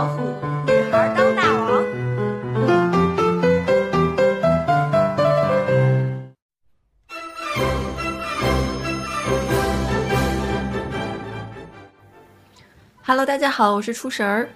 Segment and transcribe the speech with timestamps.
[0.00, 0.22] 老虎，
[0.64, 1.84] 女孩当大王。
[13.04, 14.48] Hello，大家好，我是出神儿。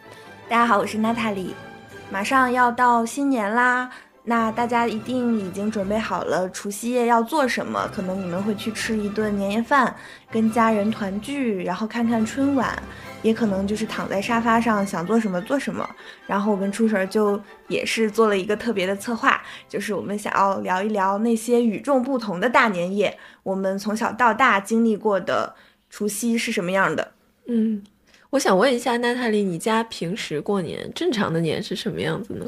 [0.48, 1.54] 大家好，我是娜塔莉。
[2.11, 3.90] 马上要到新年啦，
[4.27, 7.86] 那大家一定已经准备好了除夕夜要做什么？
[7.95, 9.95] 可能你们会去吃一顿年夜饭，
[10.30, 12.82] 跟家人团聚，然后看看春晚，
[13.21, 15.86] 也可能就是躺在沙发上想做什么做什么。
[16.26, 25.54] 然后我跟初神就也是做了一个特别的策划，就是我们想要聊一聊那些与众不同的大年夜，我们从小到大经历过的
[25.91, 27.13] 除夕是什么样的。
[27.46, 27.82] 嗯，
[28.30, 32.47] 我想问一下娜塔莉，你家平时过年正常的年是什么样子呢？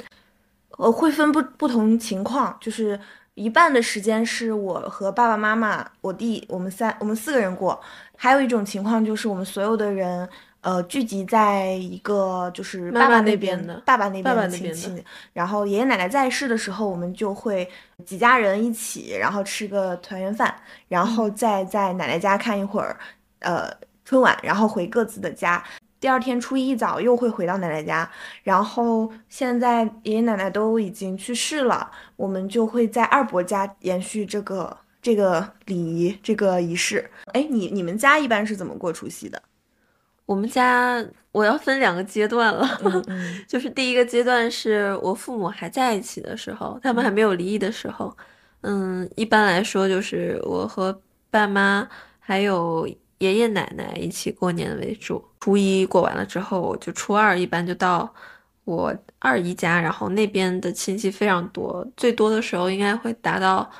[0.76, 2.98] 呃，会分不不同情况，就是
[3.34, 7.80] 一半的时间是我和爸爸妈妈、我弟，我们三我们四个人过，
[8.16, 10.28] 还有一种情况就是我们所有的人
[10.60, 17.68] 呃聚集在一个就是爸妈妈那爸那边的爸爸那边的亲戚，然后爷爷奶奶在世的时候，我们就会
[18.04, 20.54] 几家人一起，然后吃个团圆饭，
[20.88, 22.98] 然嗯后再在奶奶家看一会儿
[23.40, 23.70] 呃
[24.04, 25.62] 春晚，然后回各自的家。
[25.98, 28.08] 第二天初一一早又会回到奶奶家，
[28.42, 37.10] 然后现在爷爷奶奶都已经去世了，我们就会在二伯家延续这个这个礼仪这个仪式。
[37.32, 39.42] 哎，你你们家一般是怎么过除夕的？
[40.26, 42.68] 我们家我要分两个阶段了，
[43.06, 48.14] 嗯 就是第一个阶段是我父母还在一起的时候，他们还没有离异的时候，
[48.62, 55.24] 嗯，一般来说就是我和爸妈还有爷爷奶奶一起过年为主。
[55.46, 58.12] 初一过完了之后，就初二一般就到
[58.64, 63.70] 我二姨家，然后那边的亲戚非常多，最多的时候应该会达到，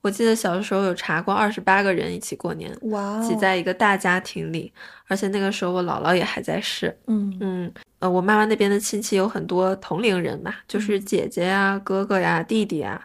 [0.00, 2.74] 我记得小的时候有查过二十八个人一起过年。
[2.84, 4.72] 哇哦，挤在一个大家庭里，
[5.08, 6.96] 而且那个时候我姥姥也还在世。
[7.06, 12.98] 嗯嗯，呃，我妈妈那边的亲戚有很多同龄人嘛，就是姐姐呀、哥哥呀、弟弟呀，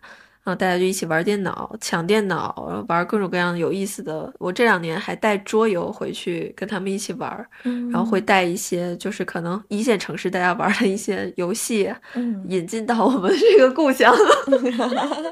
[0.46, 4.31] 然后大家就一起玩电脑、抢电脑，玩各种各样有意思的。
[4.38, 14.16] 我这两年还带桌游回去跟他们一起玩，嗯，然后会带一些就是可能一线城市大家玩的一些游戏嗯引进到我们这个故乡。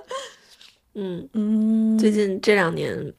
[0.95, 3.13] 嗯，嗯，最近这两年，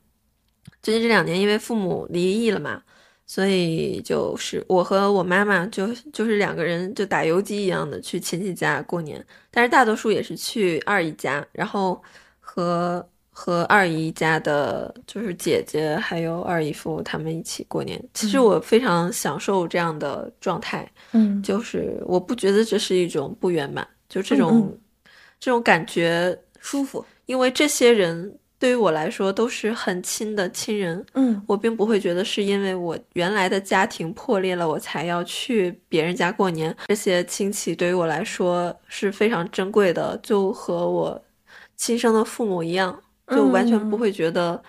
[0.82, 2.82] 最近这两年因为父母离异了嘛，
[3.26, 12.00] 所以就是我和我妈妈就就是两个人就打游击一样的去亲戚家过年，但是大多数也是去二姨家，然后
[12.38, 18.00] 和和二姨家的就是姐姐还有二姨夫他们一起过年。
[18.12, 18.44] 其实嗯。
[18.44, 21.42] 我非常享受这样的状态，嗯。
[21.42, 24.78] 就是我不觉得这是一种不圆满，就这嗯种、嗯
[25.40, 36.74] 这种感觉舒服，因为这些人对于我来说都是很亲的亲人，嗯我并不会觉得是因为我原来的家庭破裂了，我才要去别人家过年。
[36.86, 41.22] 这些亲戚对于我来说是非常珍贵的，就和我
[41.76, 42.98] 亲生的父母一样，
[43.28, 44.62] 就完全不嗯会觉得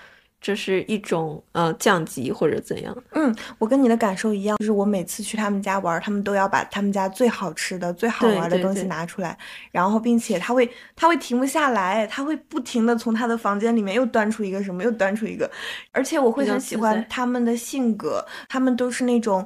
[0.46, 2.96] 这是一种呃降级或者怎样。
[3.14, 9.36] 嗯，我跟你的感受一样，就是我每次去他们家玩儿，他们都要把他们家最好吃的、最好对玩的东西拿出来，
[9.72, 15.50] 然后并且他会他会停不下来，他会不停的从他的房间里面又端出一个什么，又端出一个，
[15.92, 19.44] 而且我会很喜欢他们的性格，他们都是那种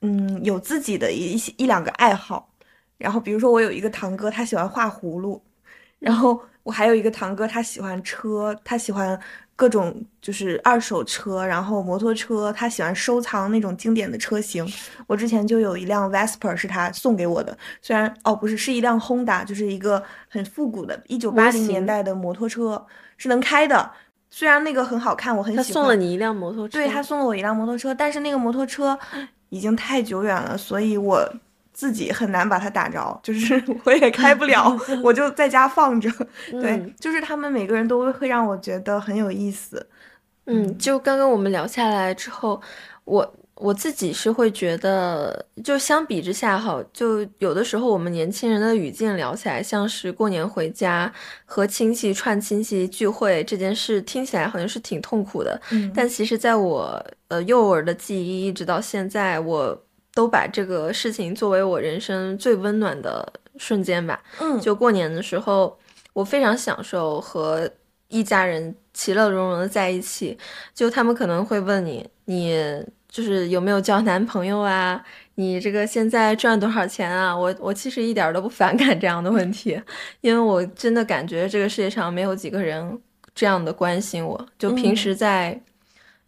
[0.00, 2.48] 嗯有自己的一些一两个爱好，
[2.96, 5.42] 然后比如说我有一个堂哥，他喜欢画葫芦，
[5.98, 9.20] 然后我还有一个堂哥，他喜欢车，他喜欢
[9.60, 14.66] 各种就是二手车，然后摩托车，他喜欢收藏那种经典的车型。
[15.06, 22.82] 我之前就有一辆 Vespa 是他送给我的，虽然哦不是，是一辆 Honda，就是一个很复古的，一九八零年代的摩托车，
[23.18, 23.90] 是能开的。
[24.30, 25.64] 虽然那个很好看，我很喜欢。
[25.64, 28.98] 送了你一辆摩托车，对，他送了我一辆摩托车，但是那个摩托车
[29.50, 31.30] 已经太久远了，所以我
[31.72, 36.10] 自己很难把它打着， 就是我也开不了， 我就在家放着。
[36.50, 39.86] 对，嗯就是他们每个人都会让我觉得很有意思。
[40.46, 42.60] 嗯，就刚刚我们聊下来之后，
[43.04, 51.12] 我我自己是会觉得，就相比之下哈，就有的时候我们年轻人的语境聊起来，像是过年回家
[51.44, 55.60] 和亲戚串亲戚聚会这件事，听起来好像是挺痛苦的。
[55.70, 59.78] 嗯但其实，在我呃幼儿的记忆一直到现在，我
[60.14, 64.20] 都把这个事情作为我人生最温暖的瞬间吧。
[64.40, 65.78] 嗯，就过年的时候，
[66.12, 67.70] 我非常享受和
[68.08, 70.36] 一家人其乐融融的在一起。
[70.74, 75.00] 就他们可能会问你，你就是有没有交男朋友啊？
[75.36, 77.36] 你这个现在赚多少钱啊？
[77.36, 79.80] 我我其实一点儿都不反感这样的问题，
[80.20, 83.00] 因为我真的感觉这个世界上没有几个人
[83.34, 84.46] 这样的关心我。
[84.58, 85.62] 就平时在。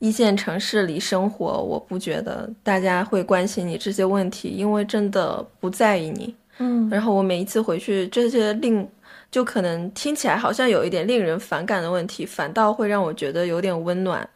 [0.03, 6.35] 一线城市里生活，我不觉得大家会关心你这些问题，因为真的不在意你。
[6.59, 8.85] 嗯，然后我每一次回去，这些令
[9.31, 14.29] 就可能听起来好像有一点令人反感的问题，反倒会让我觉得有点温暖。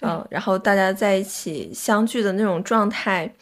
[0.00, 3.32] 嗯，然后大家在一起相聚的那种状态。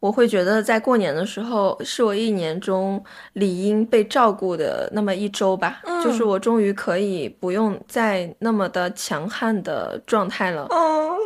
[0.00, 3.02] 我会觉得在过年的时候是我一年中
[3.34, 10.62] 理应被照顾的那么一周吧，就是我终于可以不用再那么的强悍的状态了。
[10.70, 11.16] 哦，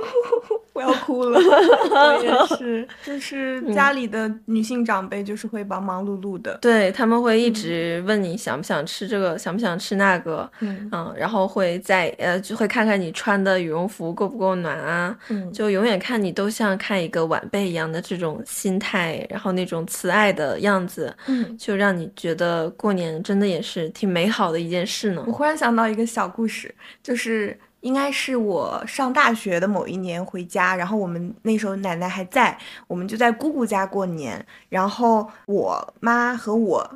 [0.74, 18.42] 我要哭了，我也 是，就是家里的女性长辈就是会忙忙碌碌的，对他们会一直问你想不想吃这个，想不想吃那个，嗯，然后会在呃就会看看你穿的羽绒服够不够暖啊，嗯，就永远看你都像看一个晚辈一样的这种。
[18.44, 25.22] 心态，然后那种慈爱的样子，嗯，就让你觉得过年真的也是挺美好的一件事呢。
[25.26, 36.90] 我忽然想到一个小故事，就是应该是我上大学的某一年回家，然后我们那时候奶奶还在，我们就在姑姑家过年，然后我妈和我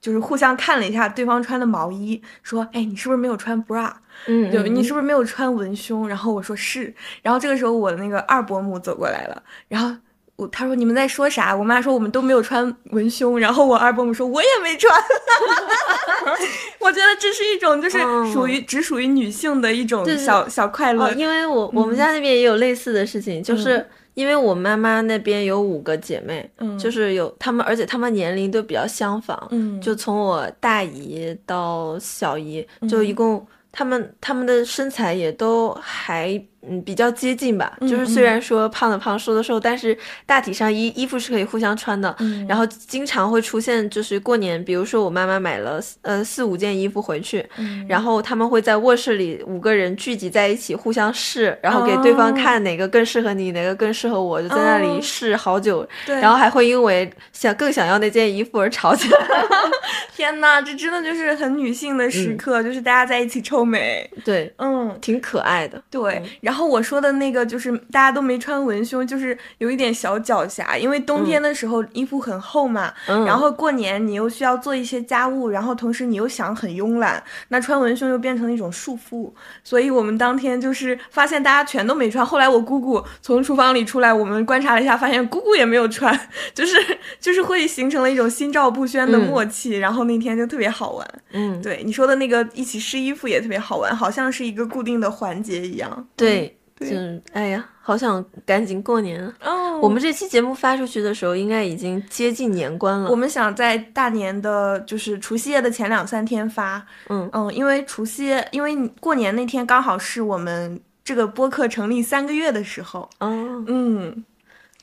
[0.00, 3.92] 就是互相看了一下对方穿的毛衣，说：“哎，你是不是没有穿 bra？
[4.26, 9.96] 嗯，就你是不是没有穿文胸？”然后我说是，然后这个时候我的那个二伯母走过来了，然后。
[10.36, 11.56] 我他说你们在说啥？
[11.56, 14.94] 我妈说我们都没有穿文胸，然后我二伯母说我也没穿。
[16.78, 17.98] 我觉得这是一种就是
[18.32, 21.10] 属于只属于女性的一种小小快乐。
[21.12, 23.84] 因为我我们家那边也有类似的事情，就是
[24.14, 26.48] 因为我妈妈那边有五个姐妹，
[26.78, 29.48] 就是有她们，而且她们年龄都比较相仿，
[29.80, 36.40] 就从我大姨到小姨，就一共她们她们的身材也都还。
[36.68, 42.14] 嗯，比较接近吧，就是虽然说胖的胖，瘦的瘦，但是大体上衣衣服是可以互相穿的。
[42.48, 47.46] 然后经常会出现，就是过年，比如说我妈妈买了呃四五件衣服回去，
[47.88, 55.86] 然后他们会在卧室里五个人聚集在一起互相试，然后给对方看哪个更适合你，哪个更适合我，就在那里试好久。
[56.06, 59.18] 然后还会因为想更想要那件衣服而吵起来。
[60.16, 64.10] 天呐，这真的就是很女性的时刻，就是大家在一起臭美。
[64.24, 65.80] 对，嗯，挺可爱的。
[65.88, 66.55] 对，然后。
[66.56, 72.90] 然后我说的那个就是大家都没穿文胸，就是有一点小狡黠，因为冬天的时候衣服很厚嘛。
[73.08, 73.26] 嗯。
[73.26, 79.30] 然后过年你又需要做一些家务，然后同时你又想很慵懒，那穿文胸又变成一种束缚。
[79.62, 82.24] 所以我们当天就是发现大家全都没穿。
[82.24, 86.18] 后来我姑姑从厨房里出来，我们观察了一下，发现姑姑也没有穿，
[86.54, 86.74] 就是
[87.20, 89.76] 就是会形成了一种心照不宣的默契。
[89.76, 91.06] 然后那天就特别好玩。
[91.32, 96.08] 嗯，对你说的那个一起试衣服也特别好玩，好像是一个固定的环节一样。
[96.16, 96.45] 对。
[96.78, 96.86] 就
[97.32, 99.80] 哎呀，好想赶紧过年哦！
[99.80, 103.10] 我们这期节目发出去的时候，应该已经接近年关了。
[103.10, 106.86] 我们想在大年的，就是除夕夜的前两三天发。
[107.08, 113.08] 嗯嗯，因为除夕，因为过年那天刚好是我们这个播客成立三个月的时候。
[113.20, 114.24] 哦，嗯，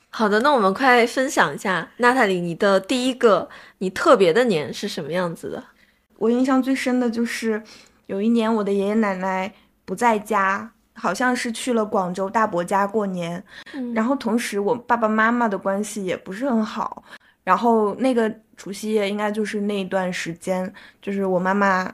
[0.09, 3.47] 好的，那我们快分享一下，娜塔莉，你的第一个
[3.77, 5.63] 你特别的年是什么样子的？
[6.17, 7.61] 我印象最深的就是
[8.07, 9.53] 有一年我的爷爷奶奶
[9.85, 10.71] 不在家。
[10.95, 13.43] 好像是去了广州大伯家过年，
[13.95, 17.03] 然后同时我爸爸妈妈的关系也不是很好，
[17.43, 21.91] 然后那个除夕夜应该就是那一段时间，就是我妈妈，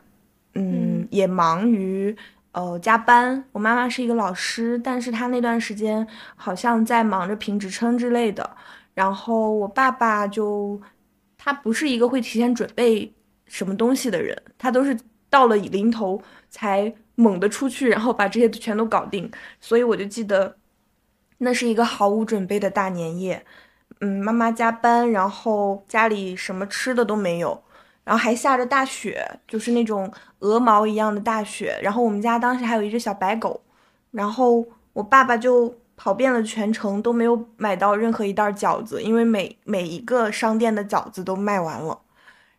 [0.54, 2.16] 嗯，也忙于
[2.52, 3.42] 呃加班。
[3.54, 6.06] 我妈妈是一个老师，但是她那段时间
[6.36, 8.48] 好像在忙着评职称之类的。
[8.94, 10.80] 然后我爸爸就
[11.38, 13.12] 他不是一个会提前准备
[13.46, 14.96] 什么东西的人，他都是
[15.30, 16.94] 到了临头才。
[17.20, 20.56] 猛地出去，然后把这些全都搞定，所以我就记得，
[21.40, 23.46] 那是一个毫无准备的大年夜。
[24.00, 27.62] 嗯，妈妈加班，然后家里什么吃的都没有，
[28.06, 30.10] 然后还下着大雪，就是那种
[30.40, 31.78] 鹅毛一样的大雪。
[31.84, 33.60] 然后我们家当时还有一只小白狗，
[34.12, 42.00] 然后我爸爸就跑遍了全城，都没有买到任何一袋饺子，因为每每一个商店的饺子都卖完了，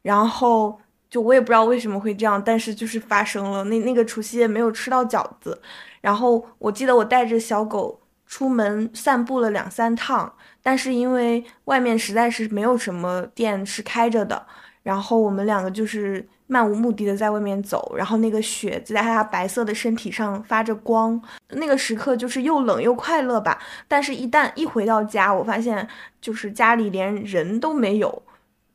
[0.02, 0.78] 然后。
[1.10, 3.64] 就我也不知道为什么会这样，但是就是发生了。
[3.64, 5.60] 那那个除夕夜没有吃到饺子，
[6.00, 14.46] 然后我记得我带着小狗出门散步了两三趟，但是因为外面实在是没有什么店是开着的，
[14.84, 23.60] 然后我们两个就是漫无目的的在外面走，然后那个雪就在它白色的身体上发着光，那个时刻就是又冷又快乐吧。
[23.88, 25.88] 但是，一旦一回到家，我发现
[26.20, 28.22] 就是家里连人都没有。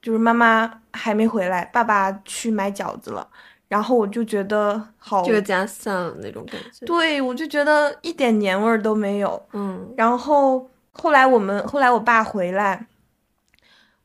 [0.05, 3.27] 就是妈妈还没回来，爸爸去买饺子了，
[3.67, 6.85] 然后我就觉得好，这个家散了那种感觉。
[6.85, 9.41] 对，我就觉得一点年味儿都没有。
[9.53, 12.85] 嗯，然后后来我们后来我爸回来，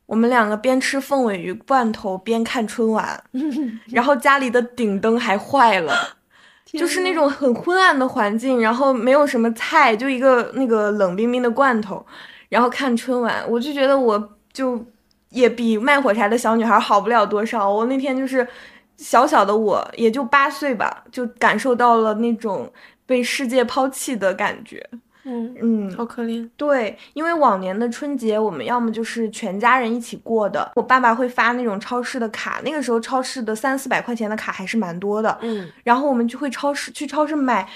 [0.07, 3.23] 我们两个边吃凤尾鱼罐头边看春晚，
[3.93, 6.17] 然后家里的顶灯还坏了。
[6.65, 12.03] 就是那种很昏暗的环境，然后没有什么菜，就一个那个冷冰冰的罐头，
[12.49, 14.83] 然后看春晚，我就觉得我就
[15.31, 17.69] 也比卖火柴的小女孩好不了多少。
[17.69, 18.47] 我那天就是
[18.95, 22.71] 小小的我，也就八岁吧，就感受到了那种
[23.05, 24.87] 被世界抛弃的感觉。
[25.23, 26.49] 嗯嗯，好可怜。
[26.57, 35.37] 对，因为往年的春节我们要么就是全家人一起过的，我爸爸会发那种超市的卡，那个时候超市的三四百块钱的卡还是蛮多的。
[35.41, 37.67] 嗯，然后我们就会超市去超市买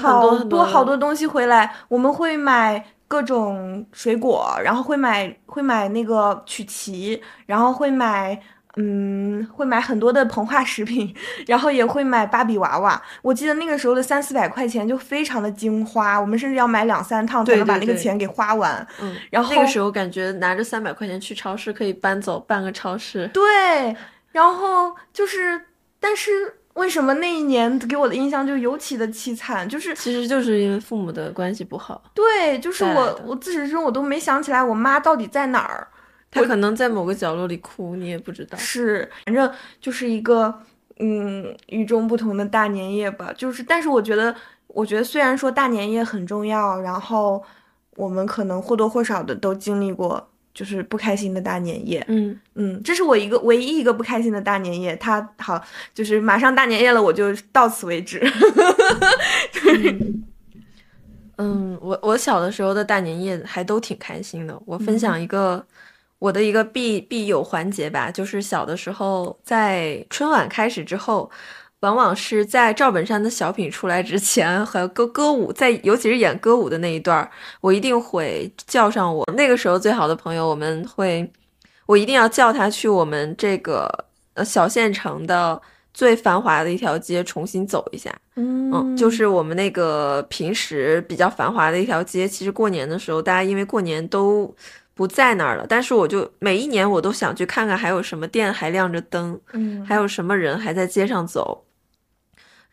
[0.00, 8.40] 好多好多东西回来，我们会买各种水果，然后会买会买那个曲奇，然后会买。
[8.76, 11.14] 嗯，会买很多的膨化食品，
[11.46, 13.00] 然后也会买芭比娃娃。
[13.22, 18.84] 我记得那个时候的三四百块钱就非常的精花，我们甚至要买两三趟才能把那个钱给花完。
[19.00, 23.28] 嗯，然后那个时候感觉拿着三百块钱去超市可以搬走半个超市。
[23.28, 23.96] 对，
[24.32, 25.66] 然后就是，
[26.00, 26.32] 但是
[26.74, 29.68] 为什么那一年给我的印象就尤其的凄惨？
[29.68, 35.86] 就是其实就是因为父母的关系不好，对，就是我我自始至终我都没想起来我妈到底在哪儿。
[36.30, 38.58] 她可能在某个角落里哭，你也不知道。
[38.58, 39.48] 是，反正
[39.80, 40.52] 就是一个
[40.98, 43.32] 嗯与众不同的大年夜吧。
[43.36, 44.34] 就是，但是我觉得，
[44.66, 47.40] 我觉得虽然说大年夜很重要，然后
[47.94, 52.02] 我们可能或多或少的都经历过，就是不开心的大年夜。
[52.08, 54.94] 嗯，嗯，这是我一个唯一一个不开心的大年夜。
[54.96, 55.60] 他好，
[55.92, 58.22] 就是马上大年夜了，我就到此为止。
[61.36, 64.56] 嗯，我我小的时候的大年夜还都挺开心的。
[64.64, 65.66] 我分享一个、
[66.20, 71.28] 我的一个必必有环节吧，就是小的时候在春晚开始之后，
[71.80, 81.30] 往往是在赵本山的小品出来之前和歌歌舞，在尤其是演歌舞的那一段，我一定会叫上我那个时候最好的朋友，我们会，
[81.84, 85.60] 我一定要叫他去我们这个呃小县城的
[85.92, 88.10] 最繁华的一条街重新走一下。
[88.36, 94.52] 嗯，就是我们那个平时比较繁华的一条街，其实过年的时候，大家因为过年都
[94.94, 95.66] 不在那儿了。
[95.68, 101.63] 但是我就每一年我都想去看看还有什么店还亮着灯，嗯，还有什么人还在街上走。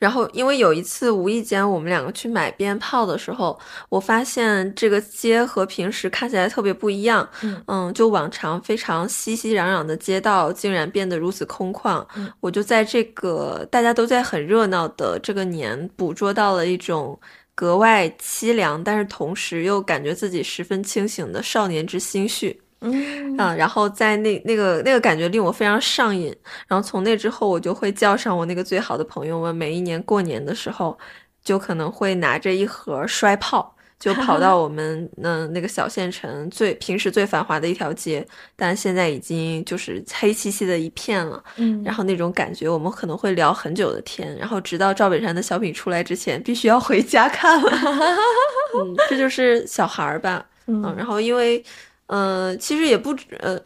[0.01, 7.29] 然后，因为有一次无意间我们两个去买鞭炮的时候，我发现这个街和平时看起来特别不一样。
[7.67, 12.03] 嗯就往常非常熙熙攘攘的街道，竟然变得如此空旷。
[12.15, 17.19] 嗯我就在这个大家都在很热闹的这个年，捕捉到了一种
[17.53, 22.60] 格外凄凉，但是同时又感觉自己十分清醒的少年之心绪。
[22.81, 26.35] 嗯啊，然后在那那个那个感觉令我非常上瘾，
[26.67, 30.97] 然后从那之后，我就会叫上我那个最好的朋友们，每一年过年的时候，
[31.43, 41.43] 就可能会拿着一盒摔炮，就跑到我们嗯、那个小县城最平时最繁华的一条街，但现在已经就是黑漆漆的一片了。
[41.57, 47.71] 嗯，然后那种感觉，我们可能会聊很久的天，然后直到赵本山的小品出来之前，必须要回家看了。
[48.73, 50.43] 嗯，这就是小孩儿吧。
[50.65, 51.63] 嗯，嗯然后因为，
[52.11, 53.57] 呃，其实也不止，呃，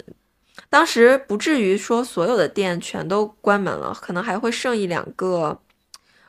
[0.70, 5.60] 当时不至于说所有的店全都关门了，可能还会剩一两个，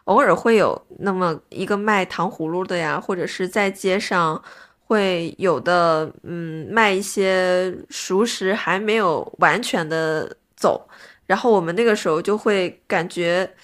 [0.04, 4.42] 偶尔会有那么一个卖糖葫芦的呀，或者是在街上
[4.86, 10.88] 会有的，嗯，卖一些熟食还没有完全的走，
[11.26, 13.54] 然后我们那个时候就会感觉。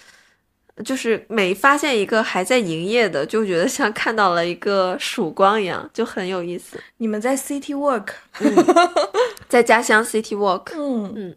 [0.82, 6.80] 就是每发现一个还在营业的，就觉得像看到了一个曙光一样，就很有意思。
[6.96, 8.08] 你们在 City Walk，
[9.48, 11.36] 在家乡 City Walk，嗯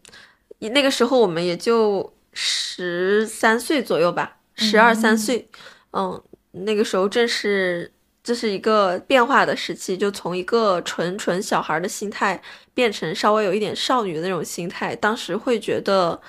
[0.60, 5.48] 那个时候我们也就十三岁左右吧，十二三岁，
[5.92, 6.20] 嗯，
[6.52, 7.92] 那个时候正是
[8.24, 12.42] 这是一个变化的时期，就从一个纯纯小孩的心态
[12.74, 16.20] 变成稍微有一点少女的那种心态，当时会觉得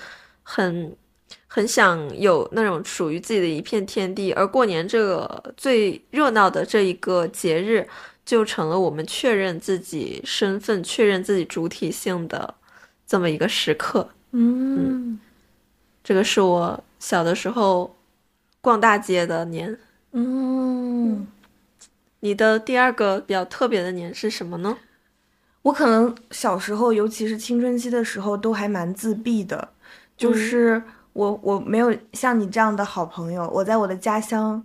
[0.42, 0.96] 很。
[1.46, 7.88] 很想有那种属于自己的一片天地，而过年这个最热闹的这一个节日，
[8.24, 12.54] 就成了我们确认自己身份、确认自己主体性的
[13.06, 14.10] 这么一个时刻。
[14.32, 15.18] 嗯
[16.02, 17.96] 这个是我小的时候
[18.60, 19.78] 逛大街的年。
[20.12, 21.26] 嗯，
[22.20, 24.78] 你的第二个比较特别的年是什么呢？
[25.62, 29.70] 我可能小时候，尤其是青春期的时候，都还蛮自闭的，
[30.16, 30.82] 就嗯是
[31.16, 34.62] 我我没有像你这样的好朋友，我在我的家乡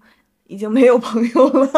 [0.48, 1.70] 已经没有朋友了。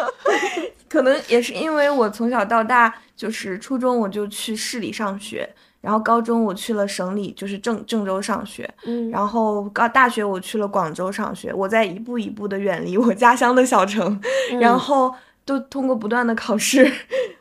[0.86, 5.48] 可能也是因为我从小到大，就是初中我就去市里上学，
[5.80, 14.20] 然后高中我去了省里，就是郑郑州上学，嗯然后高大学我去了广州上学，我在一步一步的远离我家乡的小城，
[14.60, 15.12] 然后
[15.44, 16.88] 都通过不断的考试，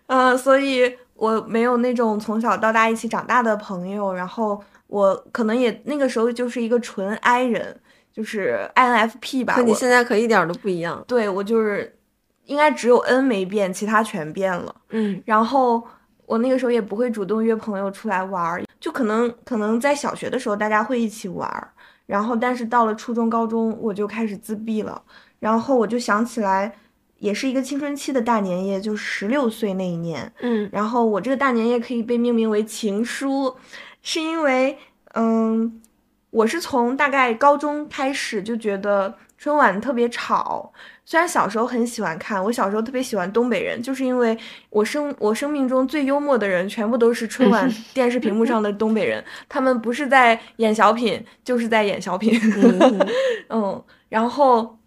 [0.08, 4.60] 嗯、所以我没有那种从小到大一起长大的朋友，然后
[4.94, 7.82] 我可能也那个时候就是一个纯 I 人，
[8.14, 9.56] 就是 INFP 吧。
[9.56, 11.04] 和你现在可一点儿都不一样。
[11.08, 11.98] 对我就是
[12.46, 14.76] 应该只有 N 没变，其他全变了。
[14.92, 15.84] 嗯然后
[16.28, 21.74] 我那个时候也不会主动约朋友出来玩儿，就可能可能在小学的时候大家会一起玩儿，
[22.06, 25.02] 然后但是到了初中、高中我就开始自闭了，
[25.40, 26.72] 然后我就想起来，
[27.18, 33.56] 也是一个青春期的大年夜，就十六岁那一年，嗯然后我这个大年夜可以被命名为情书，
[34.04, 34.78] 是因为，
[35.16, 35.82] 嗯，
[36.30, 40.72] 我是从大概高中开始就觉得春晚特别吵。
[41.06, 44.38] 虽然小时候很喜欢看，我小时候特别喜欢东北人，就是因为
[44.70, 52.40] 我生我生命中最幽默的人，全部都是春晚 电视屏幕上的东北人，他们不是在演小品，就是在演小品。
[52.56, 53.08] 嗯
[53.50, 54.78] 嗯，然后，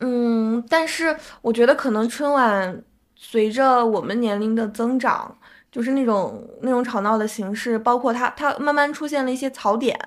[0.00, 2.82] 嗯，但是我觉得可能春晚
[3.16, 5.36] 随着我们年龄的增长，
[5.72, 9.98] 就是那种那种吵闹的形式，包括它它慢慢出现了一些槽点，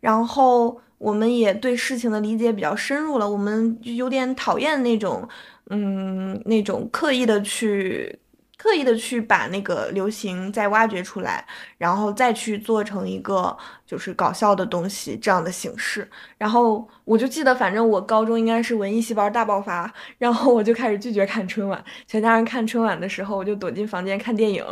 [0.00, 5.26] 然后我们也对事情的理解比较深入了，我们就有点讨厌那种，
[5.70, 8.18] 嗯，那种刻意的去。
[8.64, 13.54] 刻意的去把那个流行再挖掘出来，然后再去做成一个
[13.86, 16.08] 就是搞笑的东西这样的形式。
[16.38, 21.84] 然后我就记得，反正我高中应该是文艺细胞大爆发，然后我就开始拒绝看春晚。
[22.06, 24.64] 全家人看春晚的时候，我就躲进房间看电影。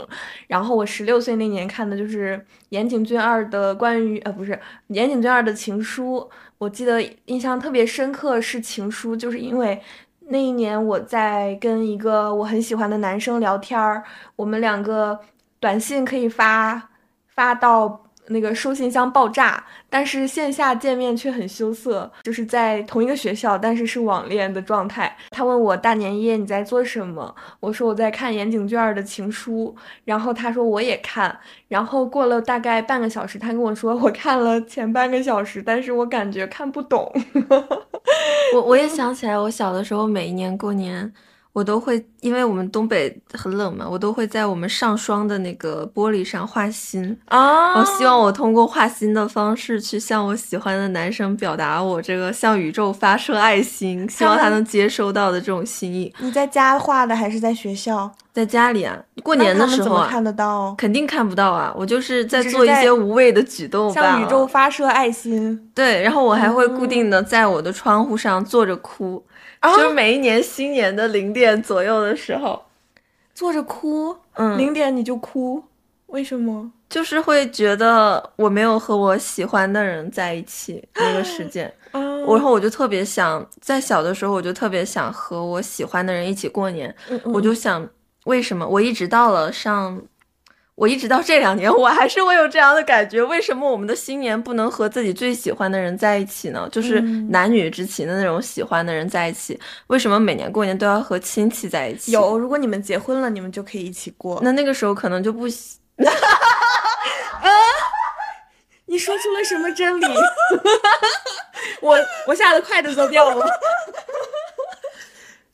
[0.47, 9.83] 然后我十六岁那年看的就是岩井俊二的关于呃不是岩井俊二的情书，我记得印象特别深刻是情书，就是因为。
[10.33, 14.03] 那一年我在跟一个我很喜欢的男生聊天儿，
[14.35, 15.21] 我们两个
[15.61, 16.89] 短信可以发
[17.27, 25.17] 发到那个收信箱爆炸，但是线下见面却很羞涩，就是在同一个学校，但是是网恋的状态。
[25.31, 29.75] 他问我大年夜你在做什么，我说我在看岩井卷的情书，
[30.05, 37.13] 然后他说我也看，然后过了大概半个小时，他跟我说我看了前半个小时，但是我感觉看不懂。
[38.55, 41.13] 我我也想起来，我小的时候每一年过年，
[41.53, 47.17] 我都会，因为我们东北很冷嘛，我都会在我们上霜的那个玻璃上画心。
[47.27, 56.13] 啊我希望我通过画心的方式去向我喜欢的男生表达我这个向宇宙发射爱心，希望他能接收到的这种心意。
[56.19, 58.11] 你在家画的还是在学校？
[58.33, 60.75] 在家里啊，过年的时候啊，看得到？
[60.79, 69.23] 肯定看不到啊，我就是在做一些无谓的举动向宇宙发射爱心，对，然后我还会固嗯定的在我的窗户上坐着哭，
[69.63, 69.75] 啊？
[69.77, 72.63] 就是每一年新年的零点左右的时候，
[73.35, 75.65] 坐着哭，嗯，零点你就哭，
[76.07, 76.71] 为什么？
[76.89, 87.33] 就是会觉得我没有和我喜欢的人在一起那个时间， 啊，然后我就特别想，在小的时候我就特别想和我喜欢的人一起过年，嗯嗯。
[87.33, 87.89] 我就想
[88.25, 88.69] 为什么？
[88.69, 90.01] 我一直到了上。
[90.75, 93.23] 我一直到这两年，我还是会有这样的感觉。
[93.23, 96.67] 为什么我们的新年不能和自己最喜欢的人在一起呢？
[96.73, 99.59] 就是嗯男女之情的那种喜欢的人在一起。
[99.89, 102.13] 为什么每年过年都要和亲戚在一起？
[102.13, 104.41] 有，如果你们结婚了，你们就可以一起过。
[104.43, 105.79] 那那个时候可能就不喜
[108.87, 110.07] 你说出了什么真理？
[111.81, 113.47] 我我吓得筷子都掉了。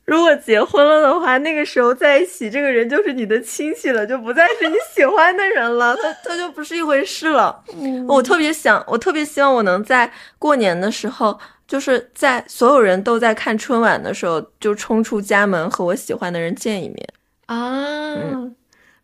[0.08, 7.62] 如果结婚了的话，那个时候在一起，这个人就是你的亲戚了，就不再是你喜欢的人了， 他他就不是一回事了。
[8.08, 17.06] 我特别想，我特别希望我能在过年的时候，就是在所有人都在看春晚的时候，就冲出家门和我喜欢的人见一面。
[17.44, 18.16] 啊，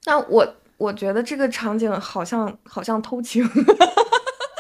[0.07, 3.47] 那我我觉得这个场景好像好像偷情，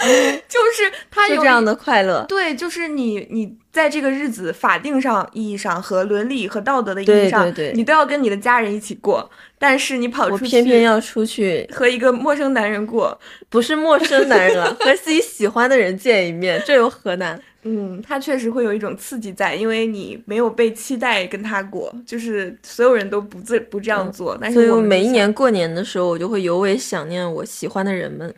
[0.48, 2.24] 就是他有这样的快乐。
[2.28, 17.40] 对，就是你，你在这个日子法定上意义上和伦理和道德的意义上，对对你都要跟你的家人一起过，但是你跑出去偏偏要出去，和一个陌生男人过，不是陌生男人了， 和自己喜欢的人见一面，这有何难？
[17.66, 28.32] 嗯，他确实会有一种刺激在，因为你没有被期待跟他过，就是所有人都不自不这样做，但嗯所以我是我每一年过年的时候，我就会尤为想念我喜欢的人们。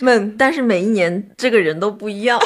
[0.00, 2.40] 闷，但是每一年这个人都不一样。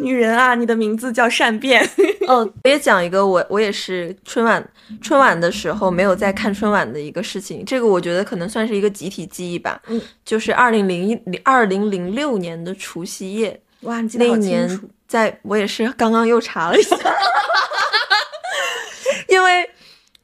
[0.00, 1.88] 女人啊，你的名字叫善变，
[2.26, 4.62] 哦，我也讲一个我我也是春晚
[5.00, 9.80] 春晚的时候没有在看春晚的一个事情，这个我觉得可能算是一个集体记忆吧。
[9.86, 13.58] 嗯，就是二零零一二零零六年的除夕夜。
[13.82, 16.96] 哇，你记得那一年，在，我也是刚刚又查了一下，
[19.28, 19.70] 因为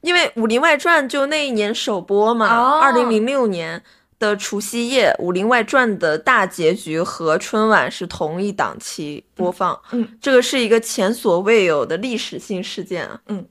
[0.01, 3.83] 因为《武林外传》就那一年首播嘛，哦二零零六年。
[4.21, 13.43] 的除夕夜，《武林外传》的大结局和春晚是同一档期播放，嗯这个是一个前所未有的历史性事件啊，嗯。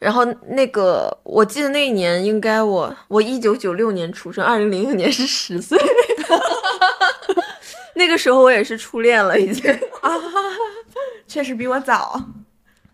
[0.00, 5.78] 然后那个，我记得那一年应该我我一九九六年出生，二零零六年是十岁，
[7.94, 10.10] 那个时候我也是初恋了，已经啊，
[11.28, 12.20] 确实比我早。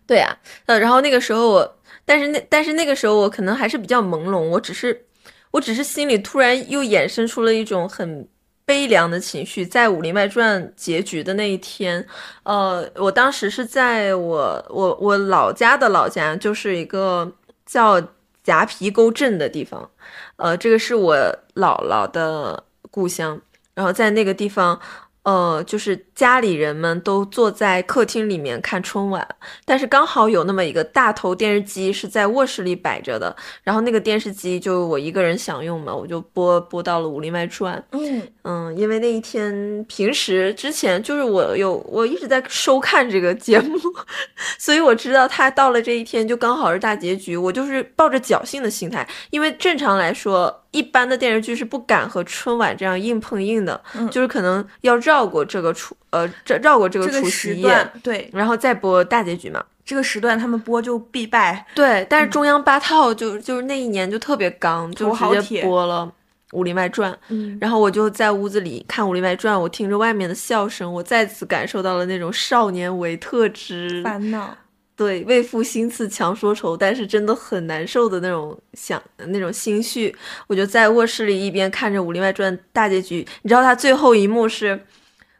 [0.05, 5.05] 对呀，呃，然后那个时候我，但是那但是那个时候我可能还是比较朦胧，我只是
[5.51, 8.27] 我只是心里突然又衍生出了一种很
[8.63, 12.05] 悲凉的情绪，在《武林外传》结局的那一天，
[12.43, 17.31] 呃，我当时是在我我我老家的老家，就是一个
[17.65, 18.01] 叫
[18.43, 19.89] 夹皮沟镇的地方，
[20.35, 21.15] 呃，这个是我
[21.55, 23.41] 姥姥的故乡，
[23.73, 24.79] 然后在那个地方。
[25.25, 29.27] 呃，就是家里人们都坐在客厅里面看春晚，
[29.65, 37.75] 但是刚好有那么一个大头电视机是在卧室里摆着的，然后那个电视机就我一个人享用嘛，我就播播到了《武林外传》。
[37.97, 43.79] 嗯嗯，因为那一天平时之前就是我有我一直在收看这个节目，
[44.59, 50.61] 所以我知道他到了这一天就刚好是大结局，我就是抱着侥幸的心态，因为正常来说。
[50.75, 59.63] 一般的电视剧是不敢和春晚这样硬碰硬的，就是可能要绕过这个除呃这绕过这个除夕夜，对，然后再播大结局嘛。
[59.85, 61.65] 这个时段他们播就必败。
[61.75, 66.11] 对，但是中央八套就就是那一年就特别刚，就直接播了
[66.57, 67.13] 《武林外传》。
[67.29, 74.57] 嗯，然后我就在屋子里看《武林外传》，我听着外面的笑声，我再次感受到了那种少年维特之烦恼。
[74.95, 80.15] 对，为赋新词强说愁，但是真的很难受的那种想那种心绪。
[80.47, 84.79] 我就在卧室里一边看着《武林外传》大结局，你知道他最后一幕是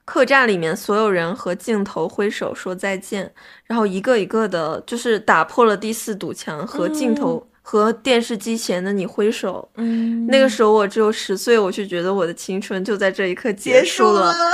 [0.04, 3.34] 客栈里面所有人和镜头挥手说再见，
[3.66, 9.68] 然后一个一个的，就是打破了第四堵墙，和镜头和电视机前的你挥手。
[9.76, 14.36] 嗯，那个时候我只有十岁，我就觉得我的青春就在这一刻结束了。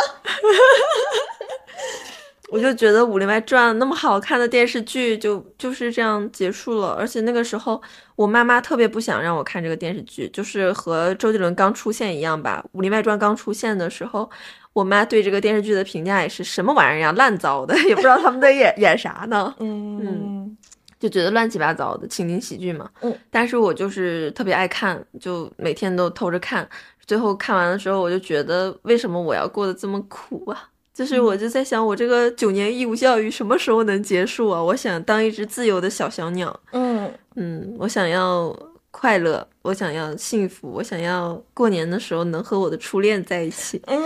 [2.51, 7.81] 我就觉得《武林外传》那么好看的电视剧就就是这样结束了，而且那个时候
[8.17, 12.61] 我妈妈特别不想让我看这个电视剧，就是和周杰伦刚出现一样吧。
[12.73, 14.29] 《武林外传》刚出现的时候，
[14.73, 19.55] 我妈对这个电视剧的评价也是什么玩意儿呀，烂糟的， 也不知道他们在演演啥呢。
[19.59, 20.57] 嗯嗯，
[20.99, 22.89] 就觉得乱七八糟的情景喜剧嘛。
[22.99, 26.67] 嗯，但是我就是特别爱看，就每天都偷着看。
[27.07, 30.67] 最后看完的时候，我就觉得为什么我要过得这么苦啊？
[30.93, 34.61] 就是我就在想，我这个九年义务教育什么时候能结束啊？
[34.61, 36.59] 我想当一只自由的小小鸟。
[36.73, 38.53] 嗯嗯，我想要
[38.91, 43.81] 快乐，我想要幸福，我想要过年的时候能和我的初恋在一起。
[43.87, 43.97] 嗯，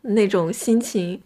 [0.00, 1.22] 那种心情，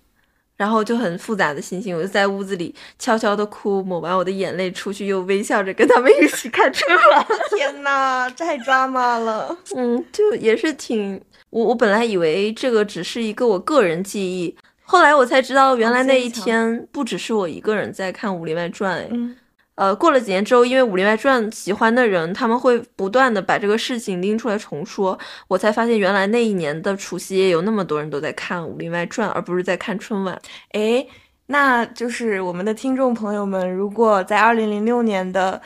[0.56, 7.26] 然后就很复杂的心情，我就在屋子里悄悄的哭，抹完我的眼泪出去，又微笑着跟他们一起看春晚。
[7.56, 9.56] 天呐，太抓马了。
[9.76, 11.22] 嗯，就也是挺。
[11.50, 19.02] 我我本来以为这个只是一个我个人记忆，后来我才知道，原来那一天不只是我一个人在看《武林外传》。
[19.10, 19.36] 嗯，
[19.74, 30.40] 呃，过了几年之后，因为《武林外传》喜欢的人，他们会不断的把这个事情拎出来重说，我才发现原来那一年的除夕夜有那么多人都在看《武林外传》，而不是在看春晚。
[30.72, 31.06] 诶，
[31.46, 35.60] 那就是我们的听众朋友们，如果在二零零六年的。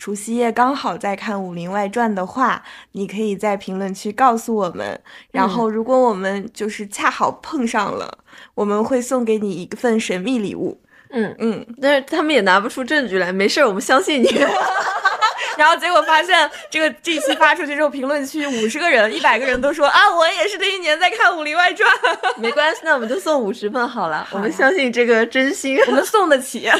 [0.00, 4.98] 除夕夜刚好在看《武林外传》的话，你可以在评论区告诉我们。
[5.30, 8.18] 然后，如果我们就是恰好碰上了，
[8.54, 10.80] 我们会送给你一份神秘礼物。
[11.10, 13.30] 嗯嗯，但是他们也拿不出证据来。
[13.30, 14.28] 没事儿，我们相信你。
[15.58, 21.92] 然后结果发现，这个这期发出去之后，评论区五十个人、一百个人都说啊，我也是那一年在看《武林外传》。
[22.40, 24.26] 没关系，那我们就送五十份好了。
[24.30, 26.70] 我们相信这个真心，我们送得起。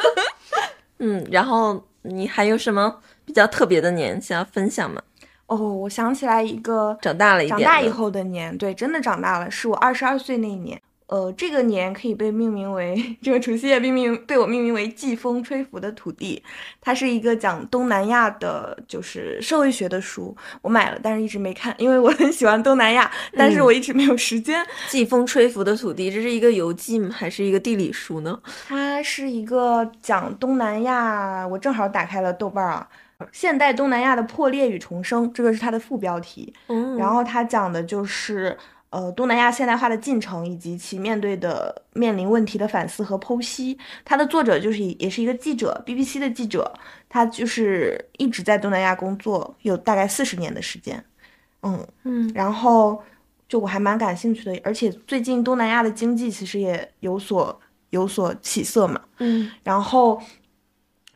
[1.00, 1.82] 嗯，然后。
[2.04, 5.02] 你还有什么比较特别的年想要分享吗？
[5.46, 10.80] 哦，我想起来一个长大了一点，长大以后的年，对，真的长大了，是我二十二岁那一年。
[11.06, 16.42] 呃，这个年可以被命名为这个除夕夜，命名被我命名为季风吹拂的土地。
[16.80, 20.34] 它是一个讲东南亚的，就是社会学的书。
[20.62, 24.64] 我买了，但是一直没看，因为我很喜欢东南亚，但是我一直没有时间。
[24.88, 27.10] 季风吹拂的土地，这是一个游记吗？
[27.12, 28.40] 还是一个地理书呢？
[28.66, 32.88] 它是一个讲东南亚，我正好打开了豆瓣啊，
[33.30, 36.54] 现代东南亚的破裂与重生，这个是它的副标题。
[36.68, 38.56] 嗯，然后它讲的就是。
[38.94, 43.76] 呃，东南亚现代化的进程以及其面对的面临问题的反思和剖析。
[44.04, 46.72] 它的作者就是也是一个记者，BBC 的记者，
[47.08, 51.04] 他就是一直在东南亚工作，有大概四十年的时间。
[51.62, 53.02] 嗯嗯，然后
[53.48, 59.00] 就我还蛮感兴趣的，而且最近东南亚的经济其实也有所有所起色嘛。
[59.18, 60.22] 嗯，然后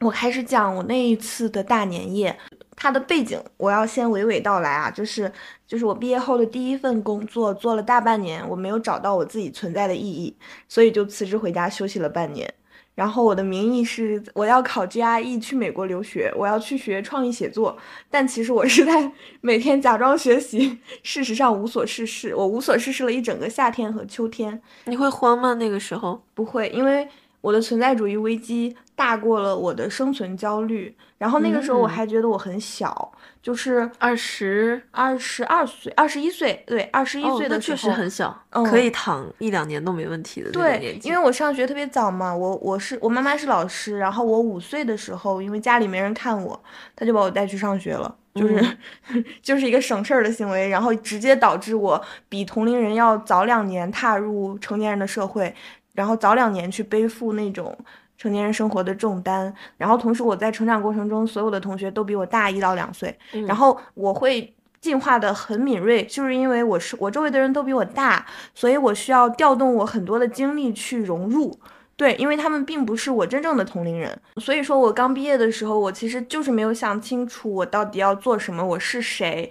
[0.00, 2.36] 我开始讲我那一次的大年夜。
[2.80, 5.32] 它的背景我要先娓娓道来啊，就是
[5.66, 10.32] 就是我毕业后的第一份工作做了大半年，我没有找到我自己存在的意义，
[10.68, 12.54] 所以就辞职回家休息了半年。
[12.94, 17.76] 然后我的名义是我要考 GRE 去美国留学，我要去学创意写作，
[18.08, 22.32] 但其实我是在 每天假装学习，事实上无所事事。
[22.32, 24.62] 我无所事事了一整个夏天和秋天。
[24.84, 25.54] 你会慌吗？
[25.54, 27.08] 那个时候不会，因为
[27.40, 30.96] 我的存在主义危机大过了我的生存焦虑。
[31.18, 33.12] 然后那个时候我还觉得我很小。
[33.40, 46.60] 就是二十二十二岁，二十一岁，对，二十一岁的时候，确实很小，可以躺一两年都没问题的对，因为我上学特别早嘛，我我是我妈妈是老师，然后我五岁的时候，因为家里没人看我，
[46.94, 48.76] 他就把我带去上学了，就是
[49.40, 55.54] 就是一个省事儿的行为，然后直接导致我比同龄人要早两年踏入成年人的社会，
[55.98, 57.76] 然后早两年去背负那种。
[58.20, 71.56] 成年人生活的重担，然后同时我在成长过程中，所有的同学都比我大一到两岁，然后我会进化的很敏锐，就是因为我是我周围的人都比我大，所以我需要调动我很多的精力去融入，
[71.94, 79.48] 对，因为他们并不是我真正的同龄人，所以说我刚毕业的时候，我其实就是没有想清楚我到底要做什么，我是谁，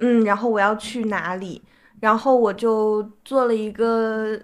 [0.00, 1.62] 嗯，然后我要去哪里，
[2.00, 4.38] 然后我就做了一个。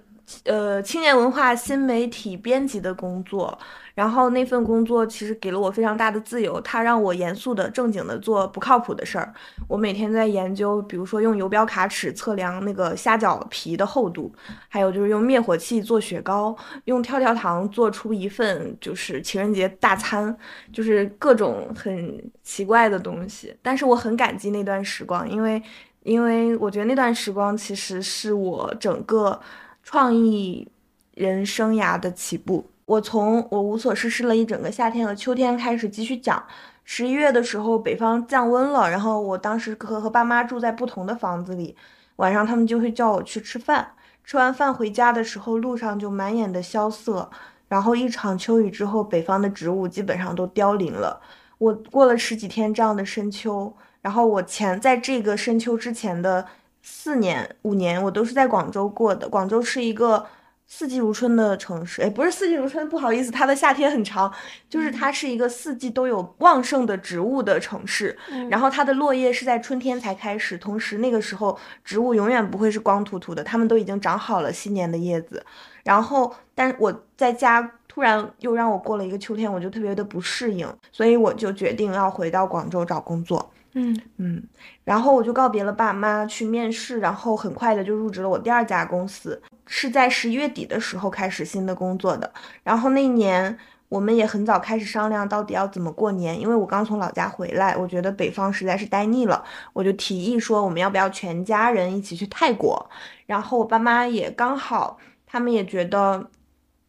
[0.44, 3.56] 呃，青年文化新媒体编辑的工作，
[3.94, 9.32] 然后那份工作其实给了我非常大的自由，它让我严肃的、正经的做不靠谱的事儿。
[9.68, 14.32] 我每天在研究，比如说用游标卡尺测量那个虾饺皮的厚度，
[14.68, 20.36] 还有就是用灭火器做雪糕，用跳跳糖做出一份就是情人节大餐，
[20.72, 23.56] 就是各种很奇怪的东西。
[23.62, 25.62] 但是我很感激那段时光，因为
[26.02, 29.40] 因为我觉得那段时光其实是我整个。
[29.86, 30.66] 创意
[31.14, 36.44] 人生涯的起步，我从我无所事事了一整个夏天和秋天开始继续讲。
[36.82, 41.76] 十一月的时候，北方降温了，然后我当时和和爸妈住在不同的房子里，
[42.16, 43.92] 晚上他们就会叫我去吃饭。
[44.24, 47.30] 吃完饭回家的时候，路上就满眼的萧瑟。
[47.68, 51.20] 然后一场秋雨之后，北方的植物基本上都凋零了。
[51.58, 53.72] 我过了十几天这样的深秋，
[54.02, 56.44] 然后我前在这个深秋之前的。
[56.88, 59.28] 四年五年，我都是在广州过的。
[59.28, 60.24] 广州是一个
[60.68, 64.32] 四季如春的城市，哎，不是四季如春，不好意思，它的夏天很长，
[64.70, 68.16] 就是它是一个四季都有旺盛的植物的城市。
[68.48, 75.44] 然后它的落叶是在春天才开始，同时那个时候植物永远不会是光秃秃的，它们都已经长好了新年的叶子。
[75.82, 83.50] 然后，但我在家突然又让我过了一个秋天，我就特别的不适应，所以我就决定要回到广州找工作。
[83.78, 84.42] 嗯嗯，
[84.84, 92.32] 然后我就告别了爸妈去面试，然后很快的就入职了我第二家公司，是在十一月底的时候开始新的工作的。
[92.62, 93.58] 然后那一年
[93.90, 102.88] 我们也很早开始商量到底要怎么过年，因为我刚从老家回来，我觉得北方实在是待腻了，我就提议说我们要不要全家人一起去泰国。
[103.26, 106.30] 然后我爸妈也刚好，他们也觉得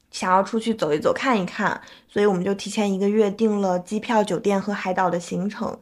[0.10, 5.78] 想要出去走一走看一看，所以我们就提前一个月订了机票、酒店和海岛的行程。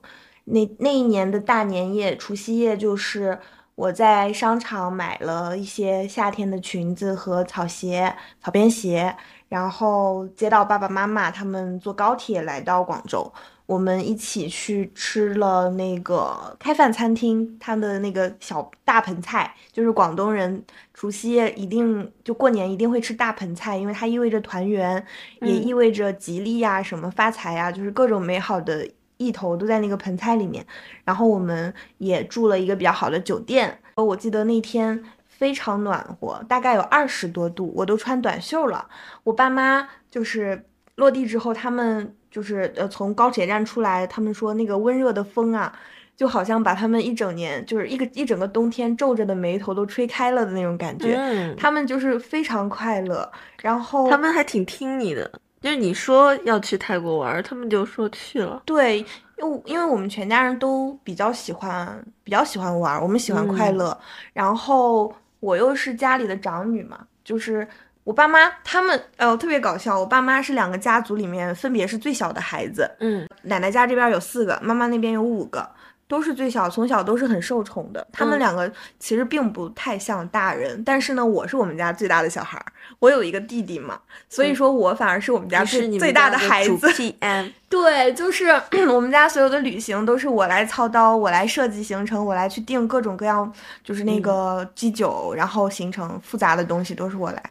[0.46, 3.40] 那那一年的大年夜，除夕夜，就是
[3.74, 9.16] 我在商场买了一些夏天的裙子和草鞋、草编鞋，
[9.50, 13.34] 然后接到爸爸妈妈他们坐高铁来到广州，
[13.66, 25.04] 我们一起去吃了那个开饭餐厅，他的那个小大盆菜，就是广东人除夕夜一定就过年一定会吃大盆菜，因为它意味着团圆，
[25.42, 28.88] 也意味着吉利呀、什么发财呀，就是各种美好的。
[29.18, 30.66] 一头都在那个盆菜里面，
[31.04, 33.80] 然后我们也住了一个比较好的酒店。
[33.96, 38.88] 我记得那天非常暖和，大概有二十多度，我都穿短袖了。
[39.24, 45.74] 我爸妈就是落地之后，他们就是呃从高铁站出来，他们说那个温热的风啊，
[46.18, 51.16] 就好像把他们一整年就是一个一整个冬天皱着的眉头都吹开了的那种感觉。
[51.16, 55.32] 嗯，他们就是非常快乐，然后他们还挺听你的。
[55.66, 58.62] 就是你说要去泰国玩，他们就说去了。
[58.66, 59.00] 对，
[59.40, 63.98] 因为因为我们全家人都比较喜欢，比较喜欢玩，我们喜欢快乐。
[64.32, 67.68] 然后我又是家里的长女嘛，就是
[68.04, 70.00] 我爸妈他们，呃，特别搞笑。
[70.00, 72.88] 我爸妈是两个家族里面分别是最小的孩子。
[73.00, 75.68] 嗯，奶奶家这边有四个，妈妈那边有五个。
[76.08, 78.06] 都是最小，从小都是很受宠的。
[78.12, 82.66] 他们两个其实并不太像大人，但是呢，我是我们家最大的小孩儿，
[83.00, 86.88] 我有一个弟弟嘛，所以说我反而是我们家最最大的孩子。
[87.68, 88.50] 对，就是
[88.94, 93.52] 我们家所有的旅行都是我来操刀，我来设计行程，我来去订各种各样，
[93.84, 97.44] 就是那个机酒，然后行程复杂的东西都是我来。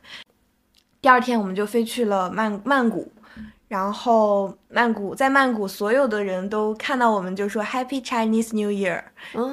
[1.02, 3.12] 第二天我们就飞去了曼曼谷。
[3.74, 9.02] 然后曼谷，在曼谷，所有的人都看到我们就说 Happy Chinese New Year，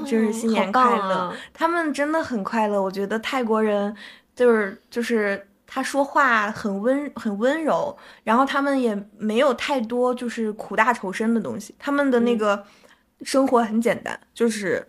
[0.05, 1.33] 就是新年快乐。
[1.51, 2.79] 他们真的很快乐。
[2.79, 3.95] 我觉得泰国人
[4.35, 12.63] 就是就是他说话很温很温柔，然后他们也没有太多就是苦大仇深的东西，他们的那个
[13.23, 14.87] 生活很简单，就是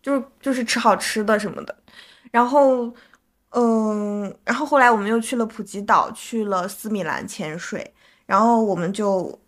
[0.00, 1.76] 就是就是吃好吃的什么的，
[2.30, 2.94] 然后
[3.50, 7.92] 嗯，然后后来我们又去了普吉岛，去了斯米兰潜水，
[8.32, 9.38] 然后我们就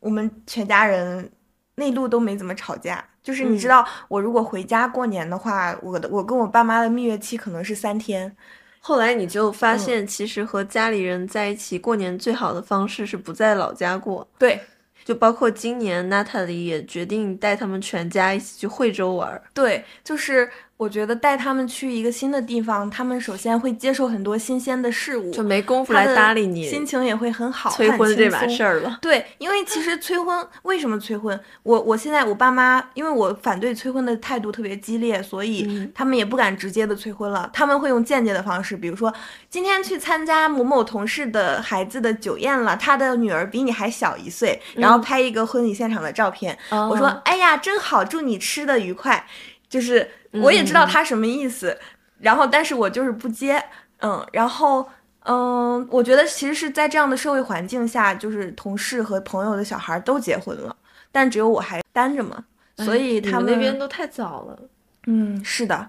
[0.00, 1.30] 我们全家人
[1.74, 3.06] 那路都没怎么吵架。
[3.22, 8.34] 就是你知道，我如果回家过年的话，我的我跟我爸妈的蜜月期可能是三天。
[8.80, 14.26] 后来你就发现，其实和家里人在一起过年最好的方式是不在老家过。
[14.38, 14.58] 对，
[15.04, 19.42] 就包括今年娜塔莉也决定带他们全家一起去惠州玩。
[19.52, 20.50] 对，就是。
[20.76, 27.70] 我觉得带他们去一个新的地方，他们首先会接受很多新鲜的事物，就没工夫来搭理你，心情也会很好。
[27.70, 31.38] 催婚这码事儿了，对，因为其实催婚为什么催婚？
[31.62, 39.14] 我我现在我爸妈，因为我反对催婚的态度特别激烈，所以他们也不敢直接的催婚了，他们会用间接的方式，比如说
[39.48, 46.58] 今天去参加某某同事的孩子的酒宴了，他的女儿比你还小一岁，然后拍一个婚礼现场的照片。
[46.70, 49.24] 我说，哎呀，真好，祝你吃的愉快。
[49.66, 50.08] 就是
[50.42, 51.76] 我也知道他什么意思，
[52.18, 53.62] 然后但是我就是不接，
[54.00, 54.88] 嗯，然后
[55.24, 60.74] 嗯，我觉得其实是在这样的社会环境下，就是同事和朋友的小孩都结婚了，
[61.12, 62.44] 但只有我还单着嘛，
[62.78, 64.58] 所以他们那边都太早了，
[65.06, 65.88] 嗯，是的，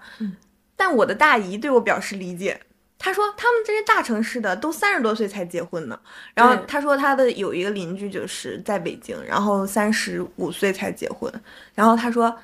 [0.75, 2.59] 但我的大姨对我表示理解，
[2.99, 5.99] 她说他们这些大城市的都三十多岁才结婚呢，
[6.33, 11.33] 然后她说她的有一个邻居就是在北京，然后三十五岁才结婚，
[11.73, 12.35] 然后她说。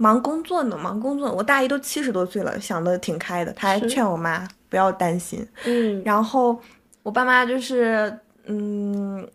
[0.00, 1.30] 忙工作呢，忙工作。
[1.30, 3.52] 我大姨都七十多岁了，想的挺开的。
[3.52, 5.46] 她还劝我妈不要担心。
[5.66, 6.58] 嗯，然后
[7.02, 9.28] 我爸妈就是，嗯，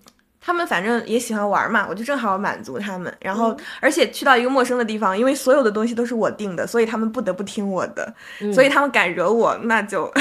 [0.46, 3.12] 他们反正也喜欢玩嘛，我就正好满足他们。
[3.20, 8.14] 然后，而且去到一个陌生的地方，因为所有的东西都是我定的，所以他们不得不听我的。
[8.54, 10.12] 所以他们敢惹我，那就，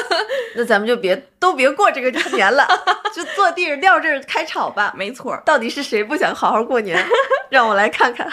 [0.56, 2.66] 那咱们就别都别过这个年了，
[3.14, 4.94] 就坐地上撂这儿开吵吧。
[4.96, 7.04] 没错，到底是谁不想好好过年？
[7.50, 8.26] 让我来看看。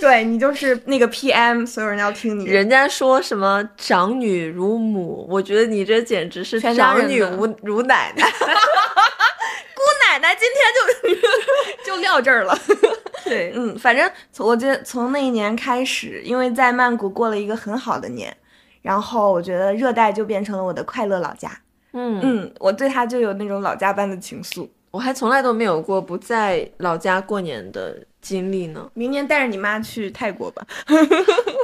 [0.00, 2.44] 对你就是那个 PM，所有人要听你。
[2.46, 8.26] 人家说什么长女如母，我觉得你这简直是长女如如奶奶。
[9.86, 11.14] 姑奶奶今天
[11.84, 12.58] 就 就撂这儿了。
[13.24, 18.36] 对，嗯，反正从我觉得从那一年开始，因为在曼谷过了一个很好的年，
[18.82, 21.50] 然后我觉得热带就变成了我的快乐老家。
[21.92, 24.68] 嗯嗯，我对他就有那种老家般的情愫。
[24.90, 27.96] 我还从来都没有过不在老家过年的。
[28.22, 28.90] 经历呢？
[28.92, 30.66] 明年带着你妈去泰国吧。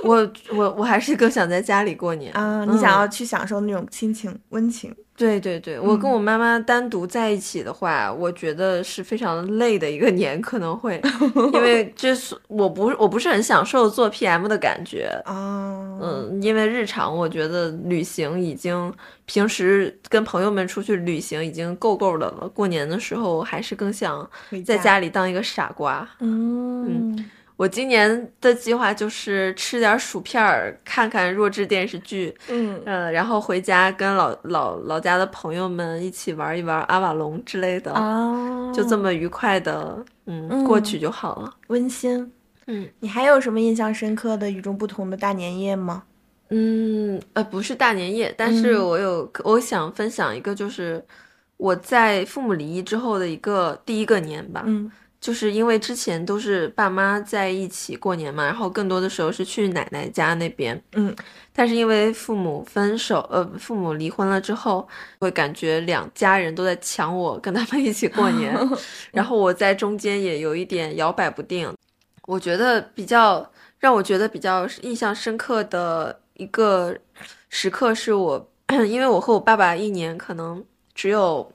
[0.05, 2.65] 我我我还是更想在家里过年啊！
[2.65, 4.95] 你想要去享受那种亲情温情。
[5.17, 11.01] 对对对，我跟我妈妈单独在一起的话，我觉得是非常累的一个年，可能会，
[11.53, 18.93] 因为这是我不我不是很享受做 PM 的感觉啊，嗯，因为日常我觉得旅行已经
[19.27, 24.29] 平时跟朋友们出去旅行已经够够的了，过年的时候还是更想
[24.65, 27.31] 在家里当一个傻瓜，嗯。
[27.63, 42.33] 我今年的计划就是吃点薯片儿，看看弱智电视剧，嗯呃，然后回家跟老老老家的朋友们一起玩一玩阿瓦隆之类的，哦，就这么愉快的，嗯，过去就好了，温馨。
[42.67, 46.03] 嗯，你还有什么印象深刻的与众不同的大年夜吗？
[46.49, 51.01] 嗯，呃，不是大年夜，但是我有，我想分享一个，就是
[51.59, 54.91] 我在父母离异之后的一个第一个年吧，嗯。
[55.23, 61.15] 就是因为之前都是爸妈在一起过年嘛，然后更多的时候是去奶奶家那边，嗯，
[61.53, 64.87] 但是因为父母分手，呃，父母离婚了之后，
[65.21, 68.53] 会感觉两家人都在抢我跟他们一起过年，
[69.13, 71.73] 然后我在中间也有一点摇摆不定。
[72.27, 76.99] 我觉得比较让我觉得比较印象深刻的一个
[77.49, 78.51] 时刻是我，
[78.89, 80.65] 因为我和我爸爸一年可能
[80.97, 81.53] 只有。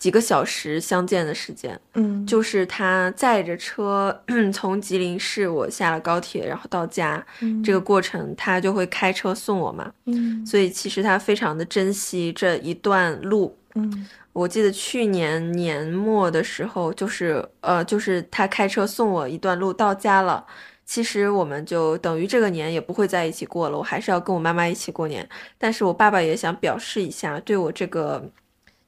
[0.00, 7.22] 几个小时相见的时间，嗯，就是他载着车 从吉林市，我下了高铁，然后到家，
[7.62, 20.42] 这个过程他就会开车送我嘛，嗯，所以其实他非常的珍惜这一段路，嗯，我记得去年年末的时候，就是呃，就是他开车送我一段路到家了，
[20.86, 28.30] 其实我们就等于这个年也不会在一起过了，我还是要跟我妈妈一起过年，但是我爸爸也想表示一下对我这个。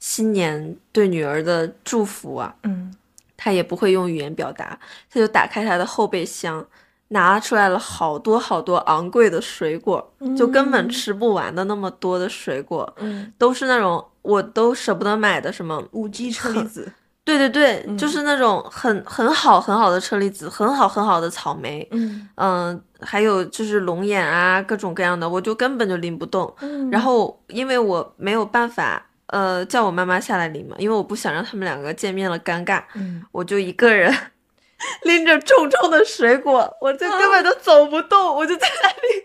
[0.03, 2.92] 新年对女儿的祝福啊，嗯，
[3.36, 4.76] 他也不会用语言表达，
[5.09, 6.66] 他就打开他的后备箱，
[7.11, 16.92] 拿出来了好多好多昂贵的水果，就根本吃不完的那么多的水果，嗯，都是那种我都舍不得买的什么五 G 车厘子，
[17.22, 17.96] 对对对，嗯。
[17.96, 22.28] 就是那种很很好很好的车厘子，很好很好的草莓，嗯。
[22.34, 26.53] 嗯，还有就是龙眼啊，各种各样的，我就根本就拎不动。
[26.59, 26.90] 嗯。
[26.90, 34.12] 然后因为我没有办法，呃，叫我妈妈下来领嘛，因为我不想让他们两个见面了尴尬，嗯，我就一个人
[35.05, 39.25] 拎着重重的水果，我就根本都走不动，我就在那里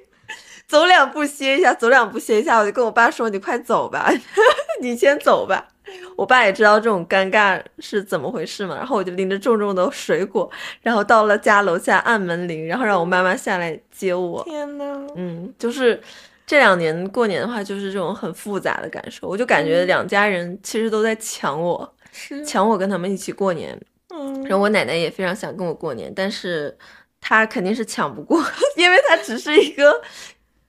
[0.67, 4.11] 走两步歇一下，走两步歇一下，我就跟我爸说：“你快走吧，
[4.81, 5.67] 你先走吧。”
[6.17, 10.49] 我爸也知道这种尴尬是怎么回事嘛，然后我就拎着重重的水果，
[10.81, 14.43] 然后到了家楼下按门铃，然后让我妈妈下来接我。
[14.43, 16.01] 天呐，嗯，就是
[16.47, 23.77] 这两年过年的话，就是这种很复杂的感受，我就感觉两家人其实都在抢我，是，抢我跟他们一起过年。
[24.09, 26.75] 嗯，然后我奶奶也非常想跟我过年，但是
[27.19, 28.41] 她肯定是抢不过，
[28.77, 29.93] 因为她只是一个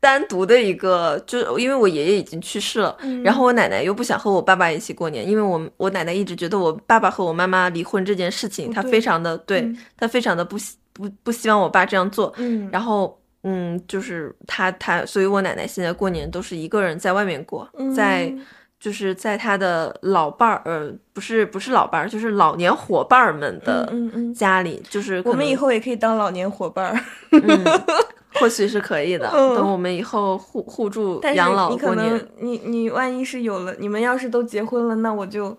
[0.01, 9.79] 单独的一个，就因为我爷爷已经去世了，嗯然后我奶奶又不想和我爸爸一起过年，因为我我奶奶一直觉得我爸爸和我妈妈离婚这件事情，她非常的对嗯。
[9.97, 13.16] 她非常的不希不不希望我爸这样做，嗯，然后
[13.49, 18.26] 嗯，就是他他，所以我奶奶现在过年都是一个人在外面过，在。
[18.26, 18.44] 嗯
[18.80, 27.01] 就是在他的老伴儿，呃，不是不是老伴儿，就是老年伙伴儿们的嗯嗯嗯家里，就是我们以后也可以当老年伙伴儿，
[27.32, 27.64] 嗯，
[28.38, 29.28] 或许是可以的。
[29.34, 35.59] 嗯等我们以后互互助养老过年，能你你万一是有了，你们要是都结婚了，那我就，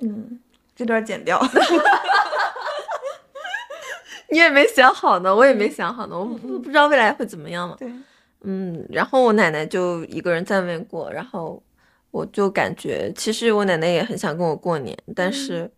[0.00, 0.40] 嗯，
[0.74, 1.40] 这段剪掉。
[4.32, 7.76] 你也没想好呢，我也没想好呢，我不不知道未来会怎么样嘛。
[7.78, 7.92] 对，
[8.44, 11.62] 嗯，然后我奶奶就一个人在外面过，然后
[12.10, 15.70] 我就感觉，其实我奶奶也很想跟我过年，但是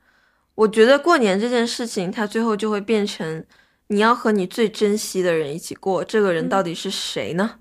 [0.55, 3.44] 我觉得过年这件事情，它最后就会变成
[3.88, 7.59] 你要和你最珍惜的人一起过，这个人到底是谁呢？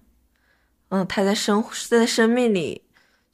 [0.90, 2.83] 嗯，他在生在生命里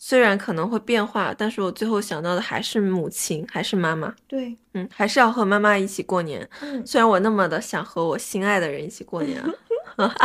[0.01, 4.15] 虽然可能会变化，但是我最后想到的还是母亲，还是妈妈。
[4.29, 6.47] 对，嗯，还是要和妈妈一起过年。
[6.61, 9.43] 嗯虽然我那么的想和我心爱的人一起过年
[9.97, 10.15] 啊，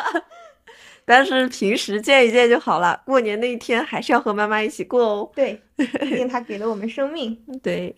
[1.04, 3.02] 但是平时见一见就好了。
[3.04, 5.30] 过年那一天还是要和妈妈一起过哦。
[5.34, 7.38] 对， 毕竟她给了我们生命。
[7.62, 7.94] 对，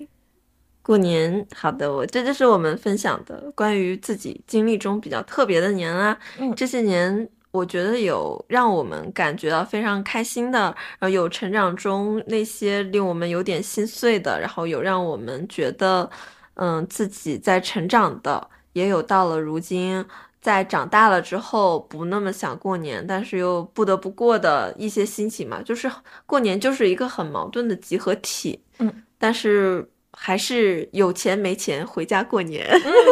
[0.82, 6.18] 过年好的，我这就是我们分享的关于自己经历中比较特别的年啊。
[6.40, 7.28] 嗯这些年
[7.59, 16.09] 我觉得有让我们感觉到非常开心的，然后有成长中那些令我们有点心碎的，然后有让我们觉得
[16.54, 20.04] 嗯自己在成长的，也有到了如今。
[20.40, 25.90] 在长大了之后，不那么想过年，但是又不得不过的一些心情嘛，就是
[26.26, 28.62] 过年就是一个很矛盾的集合体。
[28.78, 32.64] 嗯，但是还是有钱没钱回家过年，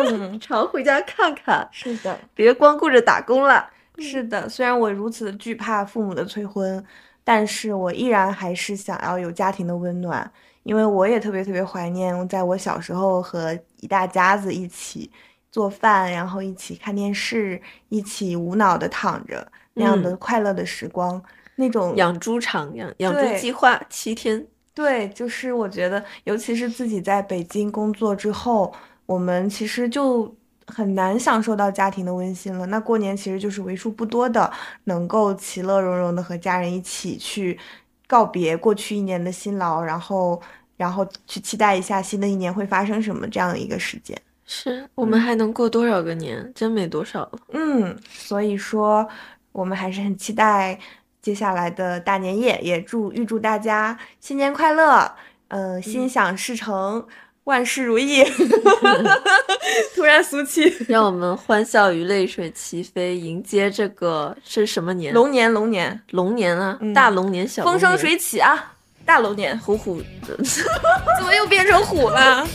[0.09, 3.69] 嗯， 常回家看看，是的，别光顾着打工了。
[3.99, 4.49] 是的。
[4.49, 6.85] 虽然我如此的惧怕父母的催婚，
[7.25, 10.31] 但是我依然还是想要有家庭的温暖，
[10.63, 15.11] 因为我也特别特别怀念在我小时候和一大家子一起
[15.51, 21.23] 做饭，然后一起看电视，一起无脑的躺着那样的快乐的时光，
[21.57, 28.73] 那种养猪场养养猪计划七天，对，就是我觉得，尤其是自己在北京工作之后，
[29.07, 30.35] 我们其实就
[30.67, 32.67] 很难享受到家庭的温馨了。
[32.67, 34.53] 那过年其实就是为数不多的
[34.85, 37.59] 能够其乐融融的和家人一起去
[38.07, 40.41] 告别过去一年的辛劳，然后
[40.77, 44.17] 然后去期待一下新的一年会发生什么这样的一个时间。
[44.45, 46.53] 是我们还能过多少个年？
[46.55, 47.33] 真没多少了。
[47.53, 49.09] 嗯，所以说
[49.51, 50.79] 我们还是很期待
[51.21, 55.11] 接下来的大年夜，也祝预祝大家新年快乐，
[55.49, 57.05] 呃，心想事成，
[57.47, 58.23] 万事如意。
[59.95, 65.13] 突然俗气， 让我们欢笑与泪水齐飞，迎接这个是什么年？
[65.13, 68.73] 龙年龙年，龙年啊，嗯大龙年，小风生水起啊！
[69.05, 70.03] 大龙年，虎虎。
[70.27, 72.47] 怎么又变成虎了？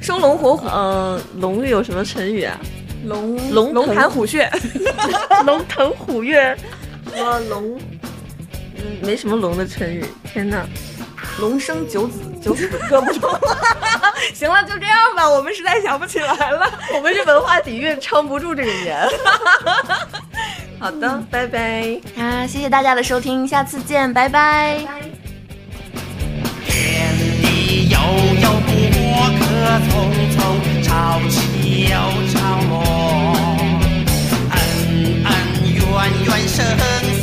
[0.00, 2.58] 生龙活虎，嗯，龙有什么成语啊？
[3.04, 4.50] 龙龙龙腾潭虎穴，
[5.44, 6.56] 龙腾虎跃，
[7.14, 7.78] 什么龙？
[8.76, 10.04] 嗯，没什么龙的成语。
[10.24, 10.66] 天呐，
[11.38, 13.30] 龙生九子，九子各不同。
[14.34, 19.08] 行了，就这样吧，我们实在想不起来了， 我们这文化底蕴撑不住这个年。
[20.80, 21.98] 好的，拜拜。
[22.18, 24.78] 啊，谢谢大家的收听，下次见，拜拜。
[26.66, 27.98] 天地悠
[28.42, 28.50] 悠，
[28.92, 29.44] 过客
[29.86, 29.90] 匆
[30.34, 30.38] 匆，
[30.82, 31.96] 潮起又
[32.32, 32.34] 潮
[32.68, 32.74] 落，
[34.50, 34.56] 恩
[35.24, 35.28] 恩
[35.74, 35.80] 怨
[36.24, 37.15] 怨生。